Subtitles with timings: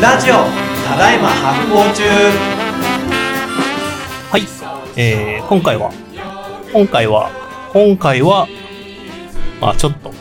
[0.00, 0.34] ラジオ
[0.86, 2.02] ただいま発行中
[4.30, 4.42] はい。
[4.96, 5.90] えー、今回は、
[6.72, 7.30] 今回は、
[7.72, 8.46] 今回は、
[9.60, 10.12] まあちょっと、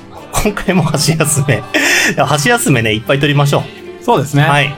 [0.44, 1.62] 今回も箸休め。
[2.26, 3.64] 箸休めね、いっぱい取りましょ
[4.02, 4.44] そうですね。
[4.44, 4.50] う。
[4.50, 4.74] はい。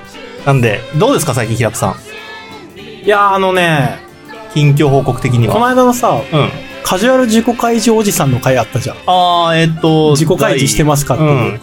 [0.46, 3.06] なんで、どうですか、最近、平久さん？
[3.06, 4.00] いやーあのね、
[4.54, 5.70] 近況報告的にこのは。
[5.70, 6.50] 間のさ、うん。
[6.84, 8.96] カジュアル自己開示おじさんの回あったじゃん。
[9.06, 11.34] あー、えっと、自己開示してますかってういう。
[11.56, 11.60] ん。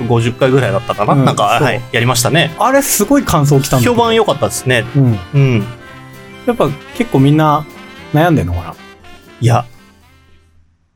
[0.00, 1.80] 150回ぐらいだったかな、うんなんか、はい。
[1.92, 2.54] やりましたね。
[2.58, 4.84] あれすごい感想来たん評判良かったですね。
[4.96, 5.18] うん。
[5.34, 5.64] うん。
[6.46, 7.64] やっぱ結構みんな
[8.12, 8.74] 悩んでんのか
[9.40, 9.64] いや、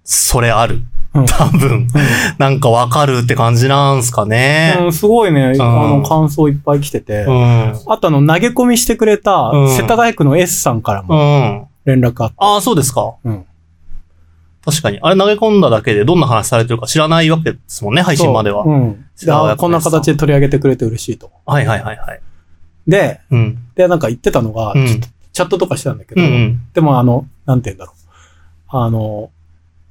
[0.05, 0.83] それある。
[1.15, 1.88] な多分。
[2.38, 4.77] なんかわかるって感じなんすかね。
[4.79, 4.84] うん。
[4.87, 7.24] うん、すごいね、あの感想いっぱい来てて。
[7.24, 7.74] うん。
[7.87, 11.69] あとあの、投げ込みしてくれたうん、世田谷区の S さんからうもん。
[11.85, 12.35] 連絡あった。
[12.38, 13.15] ああ、そうですか。
[13.24, 13.45] うん。
[14.70, 14.98] 確かに。
[15.00, 18.64] あれ投げ込んだだけでどんな話されてるか知らないわけですもんね、配信までは。
[18.64, 19.56] そううん。
[19.56, 21.30] こんな形で取り上げてくれて嬉しいと。
[21.46, 22.20] はいはいはいはい。
[22.87, 23.59] で、うん。
[23.74, 26.62] で、なんか言ってたのが、うんちょっとチャットとかしてたんだけど、うんうん。
[26.74, 28.76] でもあの、なんて言うんだろう。
[28.76, 29.30] あの、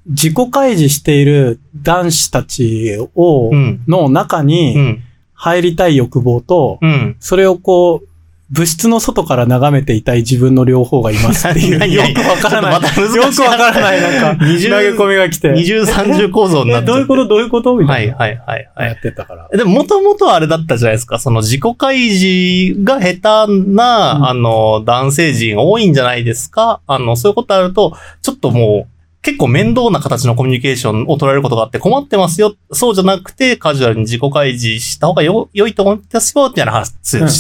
[0.08, 3.82] 自己開示している男子たちを、うん。
[3.88, 5.04] の中うにん。
[5.34, 7.16] 入りたい欲望と、うん。
[7.20, 8.07] それをこう、
[8.50, 12.72] 物質の外から眺めていたい自分の両方がいますっていう、 何よくわからない。
[12.72, 15.52] また難しいよくわからない、なんか、投二重げ込みが来て。
[15.52, 17.28] 二重三重構造になってえどういうこと？
[17.28, 17.76] どういうこと？
[17.76, 18.16] みはいたいな。
[18.16, 18.94] はいはいはやい。
[18.94, 19.50] ってたから。
[19.50, 21.20] でも、もともとあれだったじゃないですか。
[21.20, 26.80] その自己開示が下手な、うんあの、男性陣多いんじゃないですか。
[26.88, 28.92] あの、そういうことあると、ちょっともう、
[29.24, 32.56] 結構面倒な形のコミュニケーションを取られることがあって困ってますよ。
[32.72, 36.94] そうじゃなくて、カジュアルに自己開示した方がよ、良いと思いますよ、みたいな話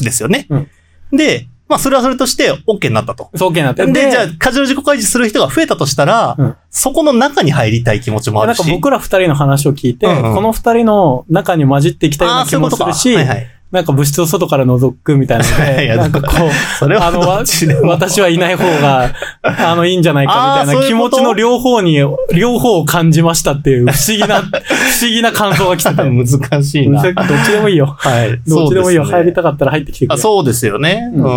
[0.03, 0.47] ですよね。
[0.49, 0.67] うん
[1.11, 3.29] で、まあ、それはそれとして OK になったと。
[3.35, 3.85] そう OK になって。
[3.85, 8.59] で、じゃあ、カジュアル自己開示する人が増えたとしたら、うんそこの中に入りたい気持ちもあるし。
[8.59, 12.55] なんか僕ら二人の話を聞いて、うんうんこの二人の中に混じっていきたいような気。
[12.57, 13.47] もするし、はいはい。
[13.71, 19.11] なんか物質を外から覗くみたいなのいで、 やなんかこう、それはあの、私はいない方が、
[19.43, 21.97] あの、いいんじゃないかみたいな気持ちの両方に、
[22.33, 26.03] 両方を感じましたっていう不思議な、 不思議な感想が来てた。
[26.05, 27.03] 難しいな。
[27.03, 27.13] どっ
[27.45, 27.93] ちでもいいよ。
[27.97, 28.39] はい。
[28.47, 29.03] どっちでもいいよ。
[29.03, 30.21] 入りたかったら入ってきてくあれ。
[30.21, 31.11] そうですよね。
[31.13, 31.17] う。
[31.17, 31.27] うんん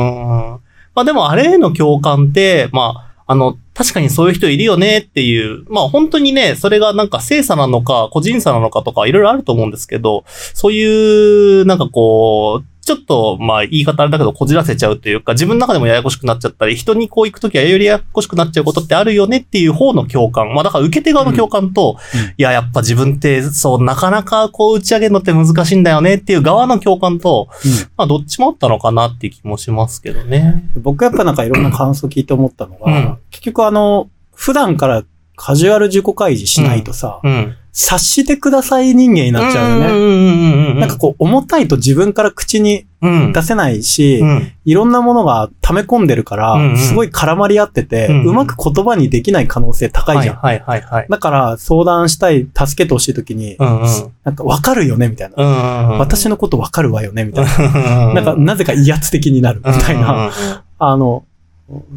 [0.95, 2.95] まあでもあれへの共感って、ま
[3.27, 20.53] あ、あの、確かにそういう人いるよねっていう、まあ本当にね、それがなんか精査なのか、個人差なのかとかいろいろあると思うんですけど、そういう、なんかこう、ちょっと、まあ言い方あれだけど、こじらせちゃうというか、自分の中でもややこしくなっちゃったり、人にこう行くときはよりややこしくなっちゃうことってあるよねっていう方の共感。
[20.53, 27.49] まあだから受け手側の共感と、うんうんいや、やっぱ自分って、そう、なかなかこう打ち上げるのって難しいんだよねっていう側の共感と、
[27.97, 30.65] まあ、どっちもあったのかなっていう気もしますけどね。
[30.75, 35.05] うん僕やっぱなんかいろんな感想聞いて思ったのが、うん結局あの、普段から
[35.43, 37.57] カジュアル自己開示しないとさ、うん。
[37.73, 39.87] 察してください人間になっちゃうよね。
[39.87, 40.81] うんうんうんうん。
[40.81, 44.53] なんかこう、重たいと自分から口にうん、出せないし、うん。
[44.67, 50.37] いろんなものが溜め込んでるから、うんうんすごい絡まり合ってて、ううんまく言葉にできない可能性高いじゃん。
[50.37, 51.07] はいはいはいはい。
[51.09, 53.89] だから、相談したい、助けてほしいときに、うんうん。
[54.25, 55.43] なんか、わかるよねみたいな。
[55.43, 55.99] うんうん。
[56.01, 58.09] 私のことわかるわよねみたいな。
[58.09, 60.31] のなんか、なぜか威圧的になるみたいな。。
[60.79, 61.25] あの、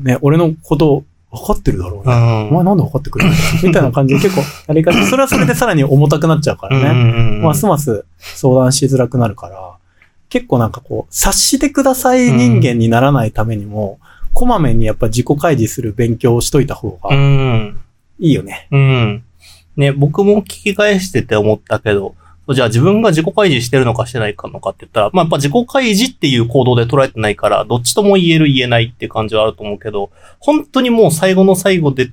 [0.01, 2.13] ね、俺のこと、わかってるだろうね。
[2.13, 2.47] うん。
[2.49, 3.37] お前なんでわかってくれるの？
[3.67, 7.11] みたいな感じで結構やり方、それはそれでさらに重たくなっちゃうからね。
[7.37, 9.71] ね ますます相談しづらくなるから、
[10.29, 13.97] 結構なんかこう、察してください人間にならないためにも、
[14.33, 17.77] こまめにやっぱ自己開示する勉強をしといた方うがん。
[18.19, 18.67] いいよね。
[18.71, 19.23] うん。
[19.75, 22.15] ね、僕も聞き返してて思ったけど、
[22.49, 32.11] じゃあ自分が自己開示してるのかしてないかのかって言ったら、まあやっぱ自己開示っていう行動で捉えてないから、どっちとも言える言えないって感じはあると思うけど、本当にもう最後の最後でっ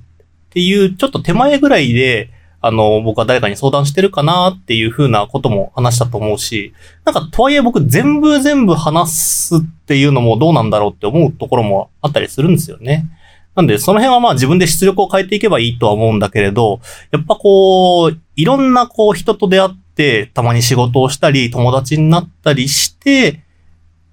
[0.51, 2.29] ていう、ちょっと手前ぐらいで、
[2.63, 6.73] あの、僕は誰かに相談してるかなっていう風なことも話したと思うし、
[7.05, 13.05] なんかとはいえ僕全部全部話すっていうのもどうなんだろうって思うところもあったりするんですよね。
[13.55, 16.79] なんで、その辺はまあ自分で出力を変えていけばいいとは思うんだけれど、
[17.11, 19.69] やっぱこう、いろんなこう人と出会っ、
[20.33, 23.41] たまに仕事をしたり、友達になったりして、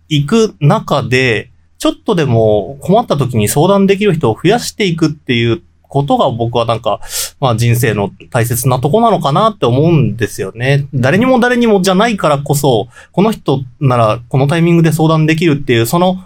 [0.08, 7.00] いく中で、ちょっとでも困った時に相談できる人を増やしていくっていうことが僕はなんか、
[7.40, 10.86] まあ人生の大切なとこなのかなって思うんですよね。
[10.92, 16.18] 誰にも誰にもじゃないからこそ、この人ならこのタイミングで相談できるっていう、その、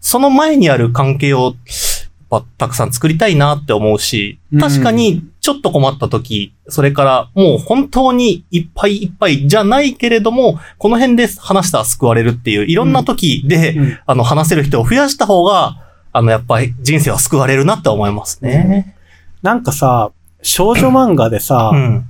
[0.00, 1.54] その前にある関係を、
[2.28, 13.98] ぱたくさん作りたいなって思うし、確かにちょっと困った時、それからもう本当にいっぱいいっぱいじゃないけれども、この辺で話したら救われるっていう、いろんな時で、うん。
[14.06, 15.82] あの、話せる人を増やした方が、
[16.12, 18.94] あの、やっぱり人生は救われるなって思いますね。
[19.42, 20.10] なんかさ、
[20.42, 22.06] 少女漫画でさ、うん。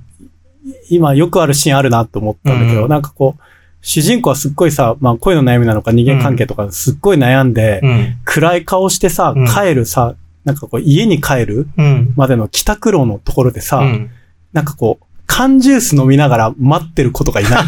[0.89, 2.89] 今よくあるシーンあるなって思ったんだけど、うん。
[2.89, 3.41] なんかこう、
[3.81, 8.17] 主人公はすっごいさ、まあ恋の悩みなのか人間関係とかすっごい悩んで、うん。
[8.25, 12.13] 暗い顔してさうん、帰るさ、なんかこう家に帰るうん。
[12.15, 14.11] までの帰宅路のところでさ、うん。
[14.53, 17.63] なんかこう、缶ジュース飲みながら待ってる子とかいない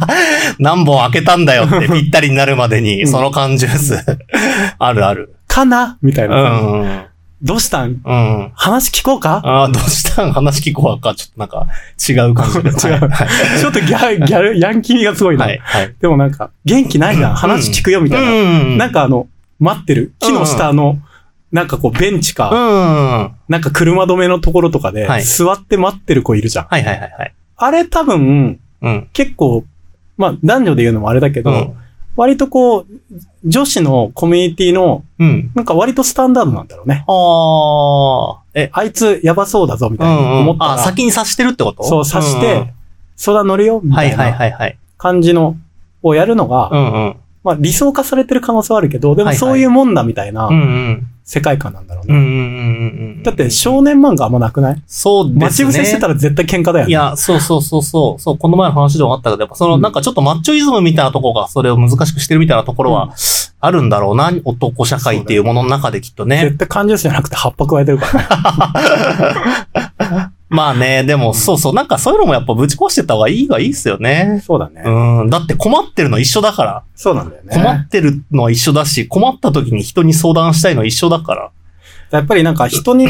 [0.58, 4.04] 何本開けたんだよって ぴったりになるまでに、うんその缶ジュース。
[4.78, 5.34] あるある。
[5.46, 5.98] かな？
[6.00, 6.42] みたいうな。
[6.42, 7.04] ん。
[7.42, 8.00] どうしたん？
[8.04, 8.52] うん。
[8.54, 9.40] 話聞こうか？
[9.44, 10.32] ああ、どうしたん？
[10.32, 11.14] 話聞こうか？
[11.14, 11.66] ちょっとなんか、
[12.08, 12.68] 違う感じで。
[12.88, 13.24] 違うは
[13.56, 13.60] い。
[13.60, 15.46] ちょっとギャ ギャル、ヤンキー味がすごいな。
[15.46, 15.58] はい。
[15.58, 15.94] はい。
[16.00, 17.34] でもなんか、元気ないじゃん。
[17.34, 18.30] 話聞くよみたいな。
[18.30, 18.34] う
[18.74, 18.78] ん。
[18.78, 19.26] なんかあの、
[19.58, 20.12] 待ってる。
[20.20, 20.98] 木の下の、
[21.50, 22.36] なんかこうベンチうん。
[22.36, 26.64] か、はなんか車止めのところとかではい、座って待ってる子いるじゃん。
[26.66, 27.34] いはいはいはい。
[27.56, 29.08] あれ多分、うん。
[29.12, 29.64] 結構、
[30.16, 31.74] まあ男女で言うのもあれだけど、うん。
[32.14, 32.86] 割とこう、
[33.44, 35.50] 女子のコミュニティの、うん。
[35.54, 37.04] なんか割とスタンダードなんだろうね。
[37.08, 38.42] ああ。
[38.54, 41.84] え、あいつやばそうだぞみたいな思ったら、先に察してるってこと？
[41.84, 42.72] そう察して、
[43.16, 44.78] 相談乗るよみたはいいはいなはいはい。
[44.98, 45.56] 感じの、
[46.02, 47.16] をやるのが、うんうん。
[47.44, 51.06] まあ理想化されてる可能性はあるけど、でもはいはいそういうもんだみたいなうんうん。
[51.24, 52.14] 世界観なんだろうね。
[52.14, 52.51] うんうんうんうんうん。
[53.22, 54.82] だって少年漫画あんまなくない？
[54.86, 55.44] そうですね。
[55.44, 56.90] 待ち伏せしてたら絶対喧嘩だよね。
[56.90, 58.20] いや、そうそうそうそう。
[58.20, 63.14] そう、この前の話でもあったけど、やっぱその、うんなんかちょっとマッチョイズムみたいなところが、それを難しくしてるみたいなところは、
[63.60, 66.42] あるんだろうな、男社会っていうものの中できっとね。
[66.44, 68.12] 絶対感情じゃなくて葉っぱ加えてるから
[70.20, 70.28] ね。
[70.52, 74.42] まあね、でも、そうそう、なんかそういうのもやっぱぶち壊してった方がいいはいいっすよね。
[74.44, 74.82] そうだね。
[74.84, 75.30] うん。
[75.30, 76.82] だって困ってるの一緒だから。
[76.94, 77.54] そうなんだよね。
[77.54, 81.50] 困ってるのは一緒だし、困った時に人に相談したいのは一緒だから。
[82.18, 83.06] やっぱりなんか人に、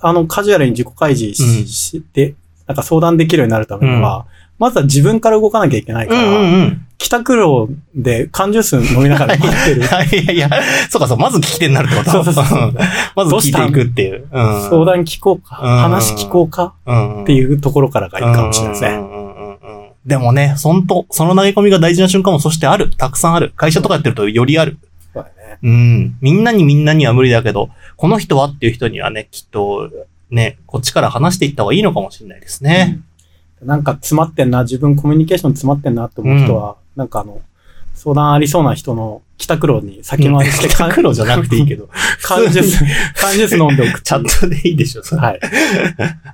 [0.00, 1.34] あの、カジュアルに自己開示
[1.66, 2.34] し,、うん
[2.66, 4.26] なんか相談できるようになるためには、
[4.58, 6.82] まずは自分から動かなきゃいけないから、ん。
[6.98, 9.82] 帰宅路で缶ジュース飲みながら待ってる。
[9.82, 10.50] い やいやいや、
[10.90, 12.10] そうかそう、まず聞き手になるってこと？
[12.10, 12.74] そうそうそううん
[13.14, 14.26] まず聞いていくっていう。
[14.32, 14.62] うん？
[14.70, 16.72] 相談聞こうか、うん話聞こうか？
[16.86, 18.90] うんっていうところからがいいかもしれないですね。
[18.90, 19.56] うんうんうんうん
[20.06, 22.90] でもね、そんと、その投げ込みが大事な瞬間もそしてある。
[22.96, 23.52] たくさんある。
[23.56, 24.78] 会社とかやってるとよりある。
[25.12, 25.58] そうだね。
[25.64, 26.16] うん。
[26.20, 29.90] みんなにみんなには無理だけど、この人はっていう人にはね、きっと、
[30.30, 33.00] ね、こっちから話していった方がいいのかもしれないですね。
[33.62, 37.40] なんか詰まってんな、自分コミュニケーション詰まってんなって思う人は、なんかあの、
[37.94, 41.88] 相談ありそうな人の帰宅路に先回りして、帰宅路じゃなくていいけど。
[42.22, 42.84] 缶ジュース、
[43.14, 44.02] 缶ジュース飲んでおく。
[44.02, 45.40] チャットでいいでしょ、それはい。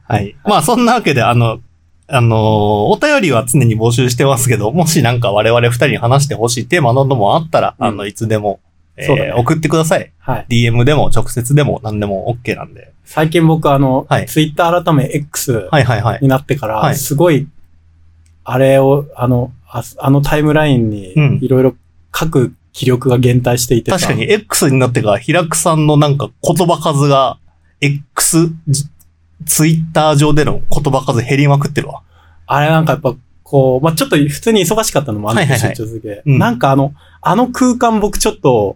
[0.09, 0.37] はい。
[0.45, 1.61] まあ、そんなわけで、あの、
[2.09, 8.61] あのーお便りは常に募集してますけど、もしなんか我々二人に話してほしいテーマなどもあったら、うんあの、いつでも、
[8.97, 10.13] えーそうだね送ってください。
[10.19, 10.47] はい。
[10.49, 12.93] DM でも直接でも何でも OK なんで。
[13.05, 16.19] 最近僕あの、はいツイッター改め X はいはいはい。
[16.23, 17.49] になってから、はいすごい、
[18.45, 21.75] あれを、あの、ああのタイムラインにうん、いろいろ
[22.15, 27.39] 書く気力が減退していてさ確かに X になってから、平久さんのなんか言葉数が、
[27.81, 28.85] X、じ
[29.45, 32.03] ツイッター上での言葉数減りまくってるわ。
[32.47, 36.23] あれなんかやっぱ、こう、まあ、ちょっと普通に忙しかったのもあるし、はいはいはい出張続け。
[36.25, 38.75] うんなんかあの、あの空間僕ちょっと、は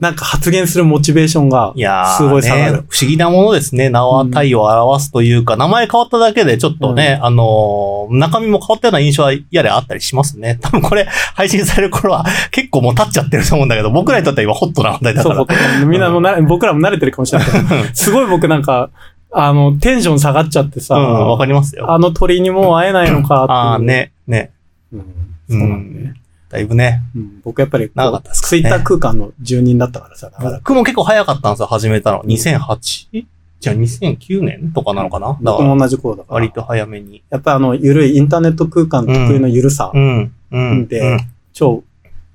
[0.00, 3.90] なんか発言するモチベーションがい、やー、すごい下がるね、不思議なものですね。
[3.90, 10.58] 名は体を表すというか、名前変わっただけでちょっとね、あのー中身も変わったような印象はやれあったりしますね。
[10.62, 15.34] 多分これ配信される頃は結構もう経っちゃってると思うんだけど、僕らにとっては今ホットな話題だから。
[15.36, 15.42] そ
[15.82, 18.90] うみんなもな、僕らも慣れてるかもしれないけど、 すごい僕なんか、
[19.32, 21.92] あの、テンション下がっちゃってさ、うん、わかりますよ。
[21.92, 23.58] あの鳥にもう会えないのかっていう。
[23.58, 23.82] ああー、。
[23.82, 24.50] ね、ね。
[24.92, 25.04] うん、
[25.50, 26.14] そうなんだね。
[26.48, 27.02] だいぶね。
[27.14, 32.22] うん、僕やっぱり長かったですかねツイッター空間の住人だったからさ、だから、僕も結構早かったんですよ、始めたの。
[32.22, 33.26] 2008?
[33.60, 35.28] じゃあ2009年とかなのかな？
[35.28, 36.34] だから、僕も同じ頃だから。
[36.34, 37.22] 割と早めに。
[37.28, 40.86] やっぱあの、ゆるいインターネット空間特有のゆるさ、うん、うん。
[40.86, 41.20] でうん
[41.52, 41.82] 超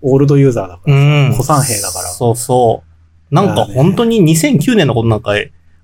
[0.01, 1.31] オールドユーザーだから、うん。
[1.31, 2.83] 古参兵だからそうそ
[3.31, 3.33] う。
[3.33, 5.31] なんか本当に2009年のことなんか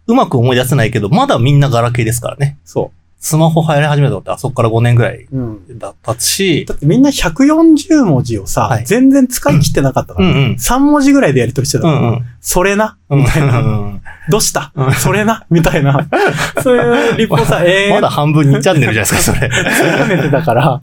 [0.08, 2.58] うまく思い出せないけど、まだみんなガラケーですからね。
[2.66, 5.38] そスマホ流行り始めたのってあそこから5年ぐらいう。
[5.38, 5.40] う
[5.74, 5.78] ん。
[5.78, 10.52] だったし、だってみんな140文字をさ、はい全然使い切ってなかったから、うんうん。
[10.54, 12.26] 3文字ぐらいでやり取りしてたから、うんうん。
[12.40, 13.60] それなうんみたいな。
[13.60, 14.72] うんどうした？
[14.76, 15.46] うんそれな？
[15.50, 16.08] みたいな。
[16.64, 19.50] そういうリポーさ、えー、まだ半分2チャンネルじゃないですか、それ。
[19.52, 20.82] 詰めてたから、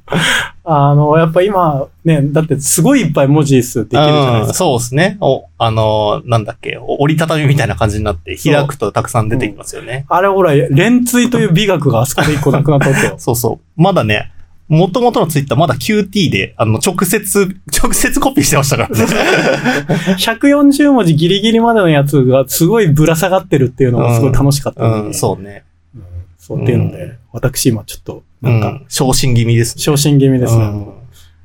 [0.69, 4.55] あの、やっぱ今、ね、だってすごいいっぱい文字数できるじゃないうんですか。
[4.55, 5.17] そうですね。
[5.21, 10.07] お、あのーなんだっけ、お折りたたみみたいな感じになって、開くとたくさん出てきますよね。
[10.09, 13.15] あれほら、連追という美学があそこで一個なくなったわけよ。
[13.21, 13.81] そうそう。
[13.81, 14.33] まだね、
[14.69, 19.05] 元々のツイッターまだ QT で、あの、直接、直接コピーしてましたからね。
[20.19, 25.63] 140文字ギリギリまでのやつがすごいぶら下がってるっていうのがすごい楽しかったのに、うん、そうね。
[25.95, 26.01] うん
[26.47, 29.83] そうっていうので、うん私今ちょっと、うなんか、ん、昇進気味ですね。
[29.83, 30.65] 昇進気味ですね。
[30.65, 30.93] うん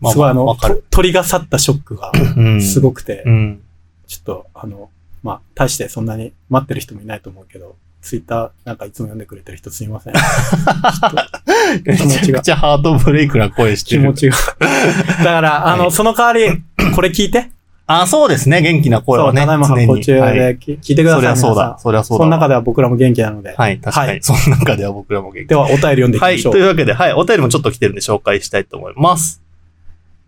[0.02, 0.58] まあすごいあの、
[0.90, 3.62] 鳥が去ったショックがうんすごくて、うん。
[4.08, 4.90] ちょっとあの、
[5.24, 10.14] まあ、大してそんなに待ってる人もいないと思うけど、ツイッターなんかいつも読んでくれてる人すいません。
[11.86, 14.02] め気持ちゃくちゃハートブレイクな声してる。
[14.02, 14.36] 気持ちが。
[15.24, 16.64] だから、あの、はいその代わり、
[16.96, 17.52] これ聞いて。
[18.00, 18.62] あ、そうですね。
[18.62, 19.42] 元気な声そう、はね。
[19.42, 21.22] ただいま発行中はいでき聞いてください。
[21.22, 21.56] そりゃそう。
[21.56, 22.24] だそりゃそうだ。
[22.24, 23.56] その中では僕らも元気なので。
[23.56, 24.10] はい、確かに。
[24.10, 25.48] はいその中では僕らも元気。
[25.48, 26.36] では、お便り読んでいきはい。
[26.36, 26.54] ましょう。
[26.54, 27.14] というわけで、はい。
[27.14, 29.42] お便りもちょっと来てるんで紹介したいと思います。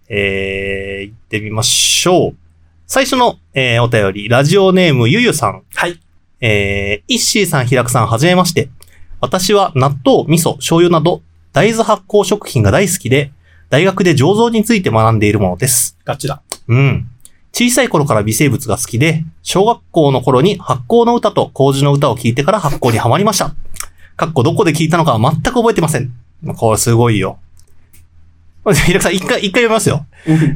[0.10, 2.36] えー、行ってみましょう。
[2.88, 5.64] 最初の、えー、お便り、ラジオネームゆゆさん。
[5.74, 6.00] はい。
[6.42, 8.70] えー、イッシーさん、ひらくさん、はじめまして。
[9.22, 11.22] 私は納豆、味噌、醤油など、
[11.54, 13.32] 大豆発酵食品が大好きで、
[13.70, 15.98] 大学で醸造について学んでいるものです。
[16.04, 16.42] ガチだ。
[16.68, 17.10] うん。
[17.56, 23.54] 小さい頃から微生物が好きで、小学校の頃に発酵の歌と麹の歌を聞いてから発酵にはまりました。
[24.16, 26.12] かっこどこで聞いたのかは全く覚えてません。
[26.58, 27.38] これすごいよ。
[28.86, 30.06] ひらくさん、一回、一回読みますよ。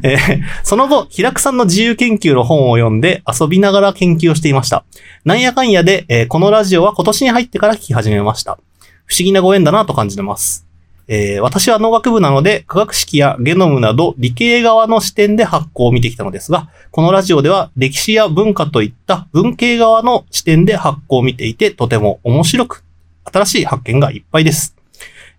[0.02, 4.84] えーその後、平久さんの自由研究の本を読んで遊びながら研究をしていました。
[5.24, 8.58] なんやかんやで、えーこのラジオは今年に入ってから聞き始めました。
[9.04, 10.67] 不思議なご縁だなと感じてます。
[11.08, 22.84] えー私は農学部なので、化学式やゲノムなど理系側の視点で発酵を見てきたのですが、このラジオでは歴史や文化といった文系側の視点で発酵を見ていて、とても面白く、
[23.24, 24.76] 新しい発見がいっぱいです。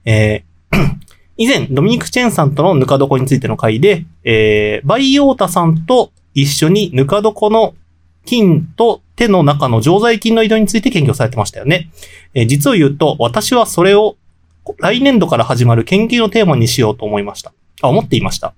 [0.05, 0.49] えー
[1.41, 7.75] 以前、ドミニク・チェンさんとのぬか床についての回で、えー、バイオータさんと一緒にぬか床の
[8.25, 11.91] 菌と手の中の常在菌の移動について研究されてましたよね。
[12.33, 14.17] えー実を言うと、私はそれを
[14.77, 17.53] 来年度から始まる研究のテーマにしようと思いました。
[17.81, 18.53] あ、思っていました。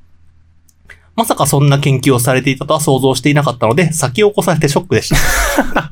[1.16, 5.92] まさかそんな研究をされていたとは想像していなかったので、先を起こされてショックでした。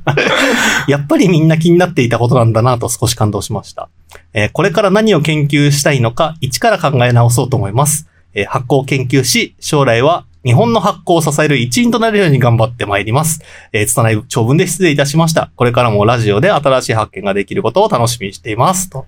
[0.87, 3.89] やっぱりみんな気になっていたことなんだなと少し感動しました。
[4.33, 8.07] えーこれから何を研究したいのか、一から考え直そうと思います。
[8.33, 13.41] えー発酵を研究し、将来は日本の発酵を支える一員となるように頑張ってまいります。
[13.73, 15.51] えー、拙い長文で失礼いたしました。
[15.57, 18.89] これからもラジオで新しい発見ができることを楽しみにしています。
[18.89, 19.05] と。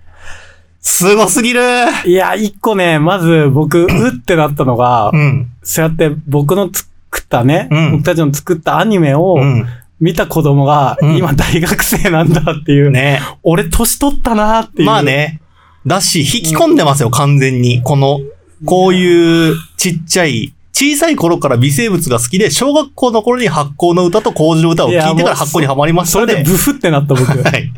[0.81, 1.61] すごすぎる
[2.05, 5.51] いや、一個ね、まず僕、うってなったのがう、ん。
[5.63, 9.65] そうやって僕の作ったね、うん僕たちの作ったアニメをうん。
[9.99, 13.21] 見た子供が、うん今大学生なんだっていう、ね。
[13.43, 14.87] 俺年取ったなっていう。
[14.87, 15.03] まあ。
[15.03, 15.39] ね。
[15.85, 17.81] だし、引き込んでますよ、完全に。
[17.83, 18.19] この、
[18.65, 26.33] こういうちっちゃい、小さい頃から微生物が好きで、小学校の頃に発酵の歌と麹の歌を聞いてから発酵にはまりましたね。
[26.33, 27.25] それでブフってなった僕。
[27.41, 27.71] はい。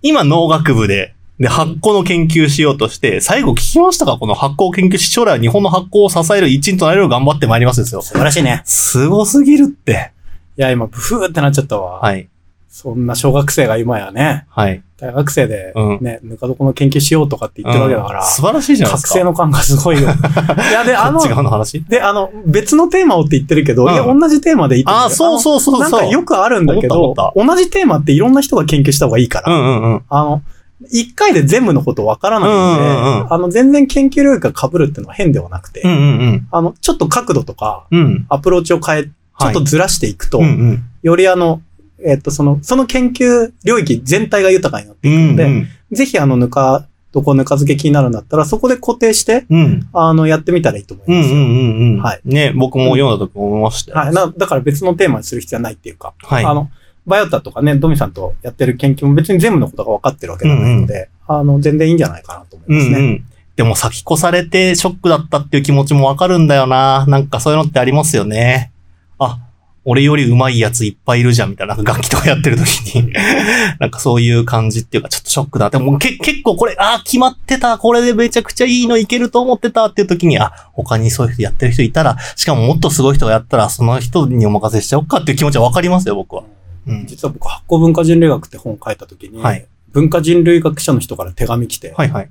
[0.00, 4.16] 今、農学部で、で、発酵の研究しようとして、最後聞きましたか？
[4.18, 8.02] この発酵研究し、将来は日本の発酵を支える一員となれるよう頑張ってまいりますですよ。
[8.02, 8.62] 素晴らしいね。
[8.64, 10.12] すごすぎるって。
[10.56, 12.00] いや、今、ブフーってなっちゃったわ。
[12.00, 12.28] はい。
[12.68, 14.82] そんな小学生が今やね、はい。
[14.98, 19.08] 大学生でうん、ね、ぬか床の研究しようとかって言ってるわけだから、うん素晴らしいじゃないですか。
[19.08, 20.08] 覚醒の感がすごいよ。
[20.10, 21.82] いや、で、あの違、うの話？
[21.84, 25.80] で、あの、別のテーマをって言ってるけど、うんいや、同じテーマでいいああ、そうそうそうそう。
[25.80, 30.02] なんかよくあるんだけど同じテーマっていろんな人が研究した方がいいから、うんうんうん。
[30.08, 30.42] あの、
[30.90, 36.48] 一回で全部のことわからないので、うんうんうんあの、全然研究領域が被るっていうのは変ではなくて、うんうんうん。
[36.50, 38.26] あの、ちょっと角度とか、うん。
[38.28, 40.84] アプローチを変え、ちょっとずらしていくと、うんうん。
[41.02, 41.62] よりあの、
[42.04, 49.88] えっと、その、その研究領域全体が豊かになっていくので、うんぜひあの、ぬか、どこぬか漬け気になるんだったら、そこで固定して、うん。
[49.94, 51.36] あの、やってみたらいいと思いますよ。
[51.36, 52.02] うんうんうんうん。
[52.02, 52.20] はい。
[52.24, 53.98] ね、僕も読んだ時思いましたよ。
[53.98, 54.12] はい。
[54.12, 56.44] な、だから別のテーマにする必要はないっていうか、はい。
[56.44, 56.70] あの、
[57.08, 62.98] バイオタとかね、ドミさんとやってる研究も別に全部のことが分かってるわけではないので、あの、全然いいんじゃないかなと思いますね。
[62.98, 63.24] うんうん。
[63.56, 67.06] でも先越されてショックだったっていう気持ちもわかるんだよな。
[67.08, 68.70] なんかそういうのってありますよね。
[69.18, 69.40] あ、
[69.84, 73.10] 俺より上手いやついっぱいいるじゃんみたいな、なんか楽器とかやってる時に。
[73.80, 75.70] なんかそういう感じっていうか、ちょっとショックだ。
[75.70, 77.78] でもけ結構これ、あー決まってた。
[77.78, 86.44] これでめちゃくちゃいいのいけると思ってたっていう時に、あ、他にそういう人やってる人いたら、しかももっとすごい人がやったら、その人にお任せしちゃおうかっていう気持ちはわかりますよ、僕は。
[86.88, 87.06] うん。
[87.06, 92.30] 実は僕、発酵文化人類学って本書いた時に、はい文化人類学者の人から手紙来て、はいはい。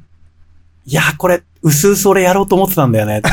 [0.85, 3.23] いや、これ、うすうす俺やろうと思ってたんだよね。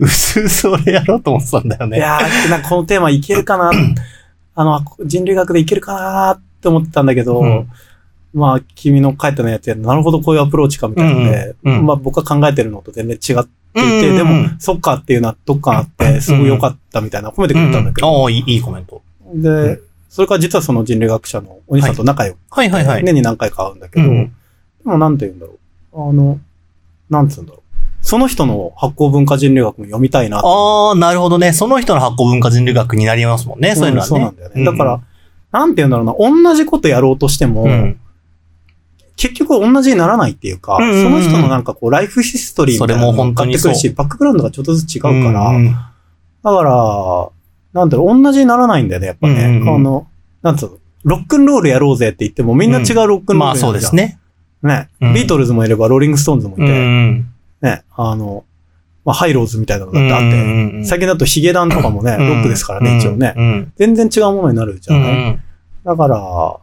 [0.00, 1.98] うすうす俺やろうと思ってたんだよね。
[1.98, 3.70] いやー、なんかこのテーマいけるかな、
[4.56, 7.70] あの、人類学でいけるかなって思ってたんだけど、うん
[8.32, 19.02] まあ、君の書いたのやつやなるほどこういうアプローチかみたいなので、うんうんうんまあ僕が考えてるのと全然違っていて、でも、そっかっていうのはどっかあって、すごい良かったみたいな褒めてくれたんだけど、ああ、いい、いいコメント。
[19.34, 23.04] で、んそれから実はその人類学者のお兄さんと仲良く、はいはいはい。
[23.04, 24.34] 年に何回か会うんだけど、うん
[24.82, 25.58] でもなんて言うんだろ
[25.92, 26.10] う。
[26.10, 26.40] あの、
[27.10, 27.60] なんつうんだろう。
[28.02, 31.52] その人の発酵文化人類学も読みたいなとああ、なるほどね。
[31.52, 33.76] その人の発酵文化人類学になりますもんね。
[33.76, 34.08] そういうのはね。
[34.08, 34.64] そうなんだよね。
[34.64, 35.00] だから、
[35.52, 37.99] なんて言うんだろうな、同じことやろうとしても、うん、
[39.20, 45.66] 結局同じにならないっていうか、うんうんうんその人のなんかこう、ライフヒストリーみたいなのも本当にそうってくるし、バックグラウンドがちょっとずつ違うから、うん
[46.42, 47.28] だから、
[47.74, 49.34] なんだろう、同じにならないんだよね、やっぱね。
[49.34, 50.06] うんうんうんあの、
[50.40, 53.70] なんつうの、ロックンロールやろうぜって言ってもみんな違うロックンロールやるじゃん。
[53.70, 53.94] まあそうです。
[53.94, 54.18] ね。
[54.62, 54.88] ね。
[55.02, 57.30] うんビートルズもいればローリングストーンズもいて、うん。
[57.60, 57.82] ね。
[57.94, 58.44] あの、
[59.04, 60.30] まあハイローズみたいなのだってあって、う
[60.78, 63.34] ん最近だとヒゲダンとかもね、ロックですからね、一応ね。
[63.36, 63.72] うん。
[63.76, 65.42] 全然違うものになるじゃない、うん。
[65.84, 66.56] だから、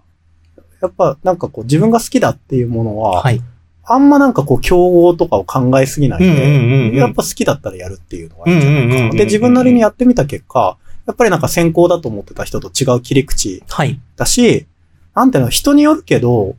[0.81, 3.41] やっぱなんかこう自分が好きだっていうものは、はい。
[3.89, 9.10] あんまなんかこう競合とかを考えすぎないで、やっぱ好きだったらやるっていうのがいいんじゃないかな。
[9.12, 13.98] で、自分なりにやってみた結果、やっぱりなんか先行だと思ってた人と違う切り口はい。
[14.17, 14.67] だし、
[15.15, 16.57] なんていうの、人によるけど、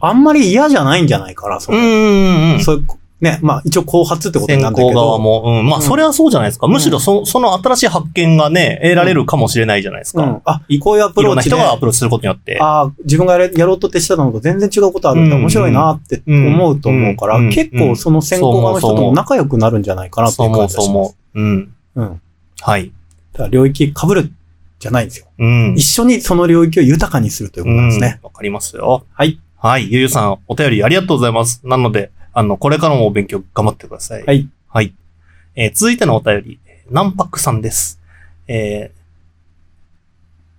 [0.00, 2.60] あんまり嫌じゃないんじゃないかな、そうんの。
[2.60, 2.86] そういう、
[3.22, 4.88] ね、まあ一応後発ってこと先なんだけど。
[4.88, 5.60] 行側も。
[5.60, 5.66] うん。
[5.68, 6.66] まあ、うんそれはそうじゃないですか。
[6.66, 10.24] むしろそ、その新しい発見がね、得られるかもしれないじゃないですか。
[10.24, 10.42] うん。
[10.44, 11.56] あ、こういうアプいろんなローチで。
[11.56, 12.58] 人がアプローチすることによって。
[12.60, 15.36] ああ、自分がやろうとってしてたのと全然違うことあるんだ。
[15.36, 20.92] うん面白いなって思うと思うから、うん結構その先行側の人とも仲良くなるんじゃないかなってう、いうう感じがします。
[20.92, 21.40] そう思う。
[21.40, 21.74] うん。
[21.94, 22.20] うん。
[22.60, 22.92] はい。
[23.34, 24.32] だから領域被る
[24.78, 25.26] じゃないんですよ。
[25.38, 25.74] うん。
[25.76, 28.18] 一緒にその領域を豊かにするということなんですね。
[28.20, 29.04] うんわかりますよ。
[29.12, 29.40] はい。
[29.56, 29.84] はい。
[29.84, 31.60] ゆうゆうさん、お便りありがとうございます。
[31.64, 34.22] なので、あの、これからもお勉強頑張ってください。
[34.24, 34.48] はい。
[34.68, 34.94] はい。
[35.54, 36.58] えー続いてのお便り、
[36.88, 38.00] 南白さんです。
[38.48, 39.02] えー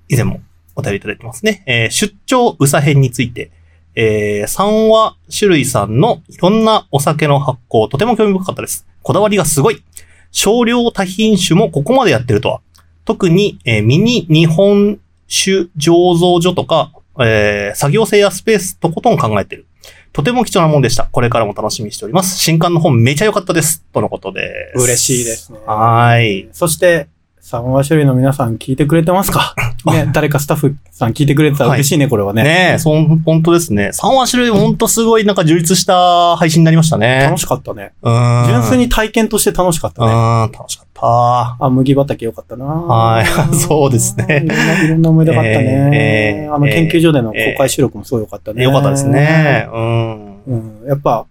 [0.10, 0.42] 以前も
[0.76, 1.64] お便りいただいてますね。
[1.66, 3.50] えー出張うさ編について、
[3.96, 8.86] えー、3話種類さんのいろんなお酒の発酵、とても興味深かったです。
[9.02, 9.84] こだわりがすごい。
[10.32, 12.62] 少量多品種もここまでやってるとは。
[13.06, 19.66] 特に、えーミニ日本酒醸造所とか、えー作業性やスペースとことん考えてる。
[20.14, 21.06] とても貴重なものでした。
[21.12, 22.38] これからも楽しみにしております。
[22.38, 23.84] 新刊の本めちゃ良かったです。
[23.92, 24.84] とのことです。
[24.84, 25.60] 嬉しいですね。
[25.66, 26.50] はーい。
[26.52, 27.08] そして、
[27.40, 29.56] 三話種類の皆さん聞いてくれてますか？
[29.86, 32.44] ね、 誰かスタッフさん聞いてくれてたら嬉しいね、これはね。
[32.44, 33.90] ねえ、そん、本当ですね。
[33.94, 37.38] 3話種類ほんとすごいなんか充実した配信になりましたね楽。
[37.38, 37.94] しかったね。
[38.02, 38.48] うーん。
[38.48, 40.58] 純粋に体験として楽しかったうん、ね。
[40.58, 41.58] 楽しかった。
[41.60, 43.26] あ、麦畑よかったなはい
[43.56, 46.46] そうですねいろんな、思い出があったね。
[46.46, 48.64] えーあの、研究所での公開収録もすごいよかったね。
[48.64, 49.68] よかったですね。
[49.74, 50.36] うん。
[50.48, 50.88] うん。
[50.88, 51.26] やっぱ、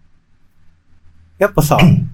[1.39, 1.79] やっぱさ、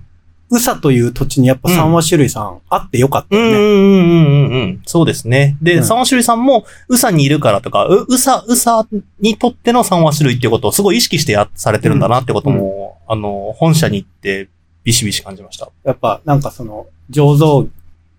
[0.50, 3.48] 宇佐という土地にやっぱ三話種類さんあってよかったよね。
[3.50, 4.82] うんうんうんうんうん。
[4.87, 5.56] そうですね。
[5.61, 8.88] で、うん三話種類さんも、宇佐にいるからとか、う、宇佐、宇佐
[9.20, 14.48] にとっての三話種類っていうことをすごい意識してや、されてるんだなってことも、あの、本社に行って、
[14.84, 15.68] ビシビシ感じました。
[15.84, 17.66] やっぱなんかその、醸造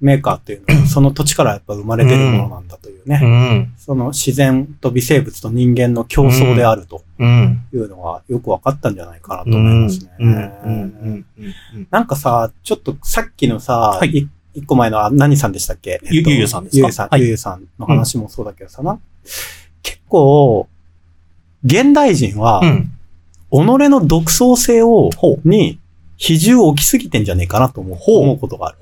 [0.02, 3.18] メーカーっていうのは、その土地からやっぱ生まれてるものなんだといううね。
[3.18, 3.74] ん。
[3.78, 7.66] その自然と微生物と人間の競争であるとうん。
[7.74, 9.56] いうのがよく分かったんじゃないかなとうん。
[9.58, 11.26] 思いますね。
[11.92, 16.00] なんかさ、ちょっとさっきのさ、はいい一個前のあ何さんでしたっけ？
[16.10, 16.82] ゆゆうゆうさんですか？
[16.82, 19.00] ゆうゆうさん、はいゆうゆうさんの話もそうだけどさな。
[19.84, 20.68] 結構、
[21.64, 22.92] 現代人は、うん。
[23.52, 23.56] 己
[23.90, 25.10] の独創性を。
[25.46, 25.80] に、
[26.18, 28.78] 比重を置きすぎてんじゃねえかなと思う思うことがある。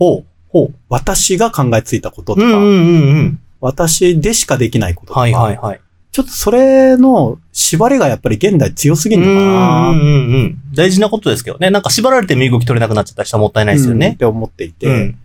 [0.57, 0.67] ほう。
[0.67, 0.75] ほう。
[0.89, 3.39] 私が考えついたこととか、うんうんうんうん。
[3.59, 5.81] 私でしかできないこととか、はいはいはい。
[6.11, 10.03] ちょっとそれの縛りがやっぱり現代強すぎるのかうんなうんう
[10.45, 10.61] ん。
[10.73, 11.69] 大事なことですけどね。
[11.69, 14.07] なんか縛られて身動き取れなくなっちゃった人はもったいないですよね。
[14.07, 15.17] うんって思っていて、うん。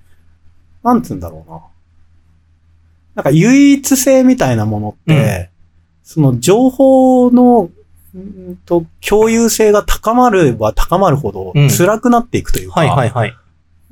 [0.83, 1.61] なんつうんだろうな。
[3.15, 5.51] なんか唯一性みたいなものって、
[6.03, 7.71] その情報の、
[8.67, 13.35] と共有性が高まれば高まるほどうん辛くなっていくというか、はいはいはい。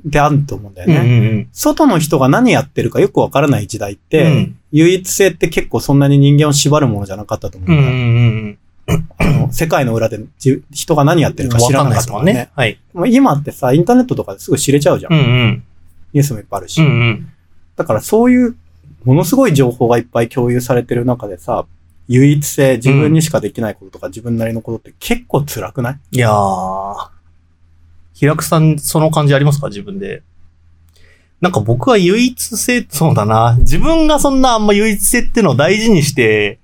[0.05, 1.29] であると思うんだようんね。
[1.29, 7.77] うん外の人が何やってるかよくわからない時代って、うん唯一性って結構そんなに人間を縛るものじゃなかったと思うん。
[7.77, 11.49] うんううん世界の裏でじ人が何やってうん。
[11.49, 12.31] るか知らなかわったもんね。
[12.31, 12.49] んね。
[12.55, 12.79] はい。
[13.07, 15.13] 今ってさ、インターネットとかですぐ知れちゃうじゃん。
[15.13, 15.63] うんうん。
[16.13, 16.81] ニュースもいっぱいあるし。
[16.81, 17.31] うんうん。
[17.75, 18.55] だからそういう、
[19.03, 21.65] ものすごい情報がいっぱい共有されてる中でさ、
[22.07, 25.99] 唯一性、自分にしかできないこととか、自分なりのことって結構辛くない？
[26.11, 27.09] いやー。
[28.21, 29.69] 平くさん、その感じありますか？
[29.69, 30.21] 自分で。
[31.41, 33.55] なんか僕は唯一性、そうだな。
[33.61, 36.59] 自分がそんなあんま唯一性っていうのを大事にして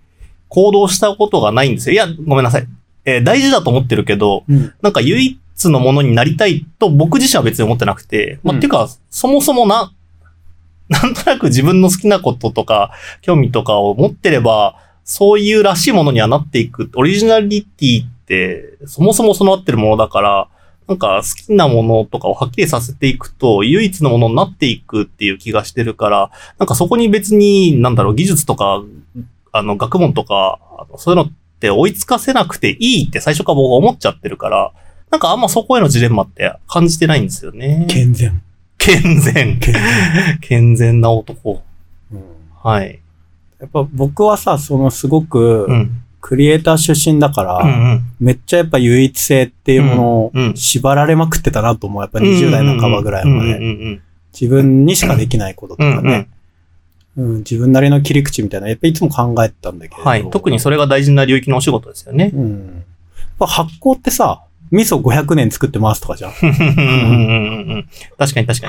[0.49, 1.93] 行動したことがないんですよ。
[1.93, 2.67] いや、ごめんなさい。
[3.05, 4.71] えー大事だと思ってるけど、うん。
[4.83, 9.91] なんか唯一のものになりたいと僕自身は別に思ってなくて、まあ、うんっていうか、そもそもな、
[10.89, 12.91] なんとなく自分の好きなこととか、
[13.21, 16.91] 興味とかを持ってれば、そういうらしいものにはなっていく。
[16.95, 20.49] オリジナリティって、そもそも備わってるものだから、
[20.87, 28.83] なんか好きなものとかをはっきりさせていくと、唯一のものになっていくっていう気がしてるから、なんかそこに別に、なんだろう、技術とか、
[29.51, 30.59] あの、学問とか、
[30.97, 34.71] そういうのって追いつかせなくていいって最初から僕は思っちゃってるから、
[35.09, 37.85] なんかあんまそこへのジレンマって感じてないんですよね。
[37.89, 38.41] 健全。
[38.77, 39.59] 健全。
[39.59, 40.39] 健全。
[40.41, 41.63] 健全な男。
[42.11, 42.21] うん
[42.63, 42.99] はい。
[43.59, 46.03] やっぱ僕はさ、そのすごくう、ん。
[46.21, 48.01] クリエイター出身だから、うんうん。
[48.19, 52.01] めっちゃやっぱ唯一性っていうものを縛られまくってたなと思う。
[52.01, 54.01] やっぱ20代半ばぐらいまで。
[54.33, 56.29] 自分にしかできないこととかね。
[57.15, 60.03] うん、自分なりの切り口みたいな、やっぱいつも考えてたんだけど。
[60.03, 60.29] はい。
[60.29, 62.31] 特にそれが大事な領域のお仕事ですよね。
[62.33, 62.83] うん。
[63.39, 66.31] 発酵ってさ、味噌500年作ってますとかじゃん
[68.17, 68.67] 確かに確か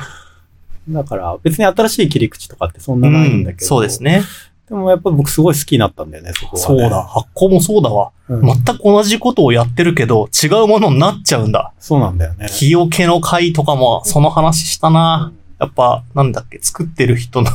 [0.86, 0.94] に。
[0.94, 3.64] だから別に新しい切り口とかってそんなないんだけど。
[3.64, 4.02] うんそうです。
[4.02, 4.22] ね。
[4.68, 6.60] でもやっぱ僕すごい好きになったんだよね、そこは、ね。
[6.60, 7.02] そうだ。。
[7.04, 8.10] 発酵もそうだわ。
[8.28, 11.72] うん全く同じことをやってるけど、違うものになっちゃうんだ。
[11.78, 12.48] そうなんだよね。
[12.50, 15.32] 木桶の会とかも、その話したな。
[15.58, 17.50] やっぱ、なんだっけ、作ってる人の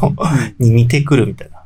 [0.57, 1.57] に似てくるみたいな。
[1.57, 1.63] うん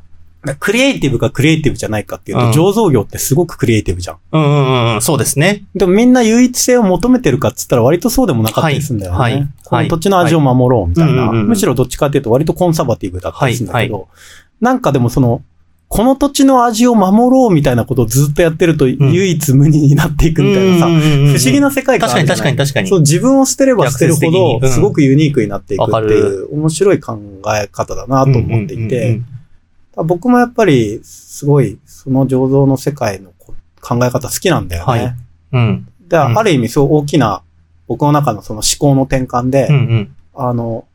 [0.60, 4.18] クリエイティブかクリエイティブじゃないかっていうと、うん醸造業ってすごくクリエイティブじゃん。
[4.32, 5.64] うんうんうんうん、そうですね。
[5.76, 9.18] でもみんな唯一性を求めてるかっつったら割とそうでもなかったりするんだよね。
[9.18, 11.24] はいはいこの土地の味を守ろうみたいな。
[11.24, 14.08] はいうんうんうんむしろどっちかっていうと割とコンサバティブだったりするんだけど、
[14.62, 15.42] なんかでもその、
[15.90, 22.90] この土地の味を守ろうみたいなことをずっとやってると唯一無二になっていくみたいなさ、不思議な世界観確かに確かに確かに。
[22.90, 27.18] そう、自分を捨てれば捨てるほど、すごくユニークになっていくっていう、面白い考
[27.56, 29.22] え方だなと思っていて、
[29.96, 34.92] 僕もやっぱり、すごい、その醸造の世界のこ考え方好きなんだよね。
[34.92, 35.16] はい。
[35.54, 35.88] うん。
[36.08, 36.38] で、うん。
[36.38, 37.42] ある意味、そう大きな、
[37.88, 40.16] 僕の中のその思考の転換で、うんうん。
[40.36, 40.86] あの、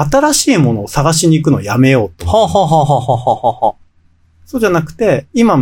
[0.00, 2.26] 新しいものを探しに行くのをやめようと。
[2.26, 3.74] はあ、はあはあはあはあはあ、
[4.46, 5.58] そうじゃなくて、今、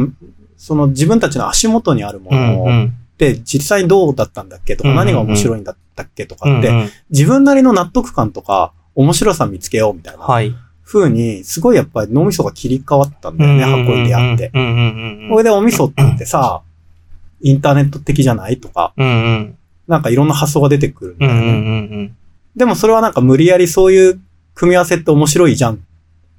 [0.58, 2.86] その自分たちの足元にあるもうのんうん。
[3.14, 6.70] って実際どうだったんだっけとか、何が面白いんだったっけとかって、
[7.10, 10.54] 自分なりの納得感とか、面白さ見つけようみたいなはい。
[10.84, 14.50] 風に、すごいやっぱり脳みそが切り替わったんだよね、発酵に出会って。
[14.52, 16.62] うんうんうんこれでお味噌ってさ、
[17.40, 18.92] インターネット的じゃないとか。
[19.88, 22.12] なんかいろんな発想が出てくるんだよね。
[22.54, 24.20] でもそれはなんか無理やりそういう
[24.56, 25.82] 組み合わせって面白いじゃんって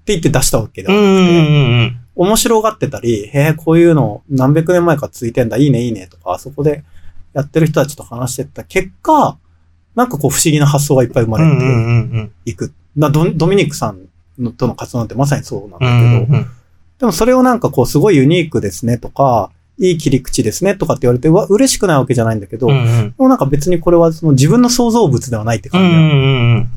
[0.08, 6.84] 言って出したわけではなくて、面白がってたり、へえ、こういうの何百年前から続いてんだ、いいねいいねとか、あそこで
[7.34, 9.38] やってる人たちと話してった結果、
[9.96, 12.74] なんかこう不思議な発想がいっぱい生まれていく。
[12.96, 14.08] なドドミニクさん
[14.40, 16.48] のとの活動なんてまさにそうなんだけど、
[17.00, 23.14] でもそれをなんかこうすごいユニークですねとか、いい切り口ですねとかって言われて、うわ、嬉しくないわけじゃないんだけど、でうんうん。
[23.18, 26.04] もなんか別にこれはその自分の創造物ではないって感じなの。
[26.04, 26.70] うんうんうん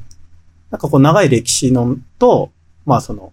[0.70, 2.50] なんかこう長い歴史のと、
[2.86, 3.32] まあその、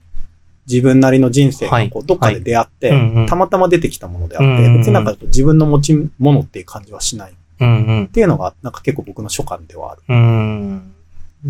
[0.67, 10.01] 自分なりの人生はいがこうどっかで出会って、たまたま出てきたものであって、別になんか自分の持ち物っていう感じはしないっていうのが、なんか結構僕の所感ではある。
[10.09, 10.93] うん。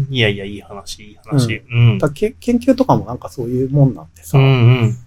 [0.10, 1.64] いやいや、いい話、いい話。
[1.70, 1.98] うん。
[1.98, 4.48] だけ研究とかもなんかそういうもんなんでさ、うんう
[4.86, 4.98] ん。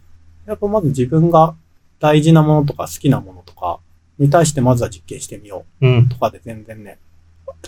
[0.47, 1.55] やっぱまず自分が
[2.01, 3.79] 大事なものとか好きなものとか
[4.19, 6.99] に対してまずは実験してみようんうとかで全然ね、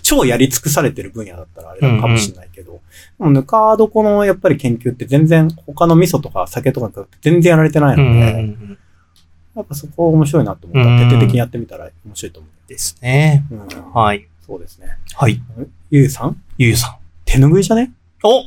[0.01, 2.81] 超やり尽くされてる分野だったらあれなのかもしれないけど、
[3.19, 8.79] でもぬか床のやっぱり研究って全然他の味噌とか酒とかに比べて全然やられてないのうんで、うんうん。
[9.55, 13.45] やっぱそこ面白いなと思ったら、うん徹底的にやってみたら面白いと思ですね。
[13.51, 13.55] う。
[13.55, 14.27] うん、はい。
[14.47, 14.97] そうですね。
[15.15, 15.41] はい。
[15.91, 16.43] ゆうさん？
[16.57, 16.97] ゆうさん。
[17.25, 17.93] 手拭いじゃね？
[18.23, 18.45] お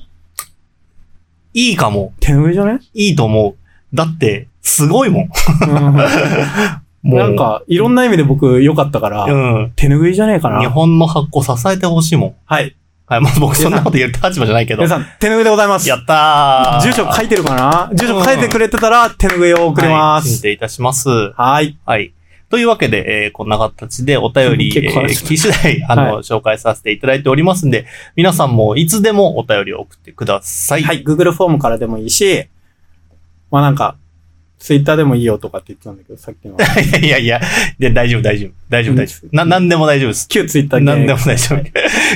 [1.53, 2.13] いいかも。
[2.19, 3.95] 手拭いじゃね、いいと思う。
[3.95, 5.29] だって、すごいもん。
[7.05, 9.73] なん、か、いろんな意味で僕良かったから、うん。
[9.75, 10.59] 手拭いじゃねえかな。
[10.59, 12.35] 日本の発酵支えてほしいもん。
[12.45, 12.75] はい。
[13.05, 13.21] はい。
[13.21, 14.81] まあ僕そんなこと言う立場じゃないけど。
[14.81, 15.87] 皆さん、手拭いでございます。
[15.87, 16.81] やったー。
[16.81, 17.91] 住所書いてるかな？
[17.93, 20.43] 住所書いてくれてたら手拭いを送ります。
[20.43, 21.09] はいいたします。
[21.09, 21.77] はい。
[21.85, 22.13] はい。
[22.49, 30.83] というわけで、えーこんな形でお便り、えー聞き次第、あの、は紹介させていただいておりますんで、皆さんもいつでもお便りを送ってください。
[30.83, 31.03] はい。
[31.03, 32.47] Google フォームからでもいいし、
[33.51, 33.97] まあなんか、
[34.59, 36.55] Twitter でもいいよとかって言ってたんだけど、さっきの。
[36.57, 37.41] いやいやいや、
[37.77, 38.51] で大丈夫、大丈夫。
[38.69, 39.35] 大丈夫、大丈夫。
[39.35, 40.27] な、なんでも大丈夫です。
[40.27, 41.63] 旧 Twitter なんでも大丈夫。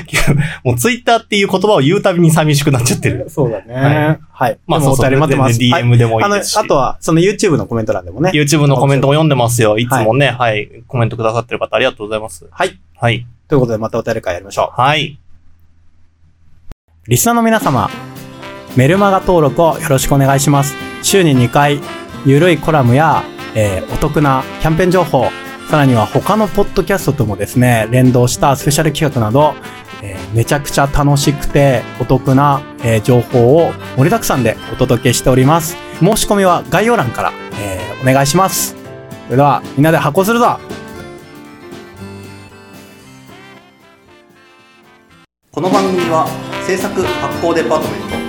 [0.63, 3.27] もうツイッターっていう言葉を言うたびに寂しくなっちゃってる。
[3.29, 3.73] そうだね。
[3.75, 4.57] ははい。
[4.65, 5.11] まあ、そうそう。
[5.11, 5.59] 待ってます。
[5.59, 6.57] DM でもいあの、いですし。
[6.57, 8.31] あとは、その YouTube のコメント欄でもね。
[8.33, 9.77] YouTube のコメントも読んでますよ。
[9.77, 12.45] いつもね、はい、コメントくださってる方ありがとうございます。
[12.49, 12.79] はい。
[12.95, 13.25] はい。
[13.47, 14.81] ということで、またお便り会やりましょう。
[14.81, 15.19] はい。
[17.07, 17.89] リスナーの皆様、
[18.75, 20.75] メルマガ登録をよろしくお願いします。
[21.01, 21.79] 週に2回、
[22.25, 23.23] ゆるいコラムや、
[23.55, 25.25] えーお得なキャンペーン情報、
[25.69, 29.55] さらには他のポッドキャストともですね、連動したスペシャル企画など、
[30.01, 35.77] えーめちゃくちゃ楽しくてお得な、えー情報を盛りだくさんでお届けしております。
[35.99, 38.75] 申し込みは概要欄から、えーお願いします。
[39.25, 40.59] それでは、みんなで発行するぞ
[45.51, 46.27] この番組は
[46.65, 48.28] 制作発行デパートメント